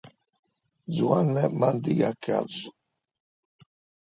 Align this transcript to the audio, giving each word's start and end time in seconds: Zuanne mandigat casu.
Zuanne 0.95 1.43
mandigat 1.59 2.17
casu. 2.25 2.69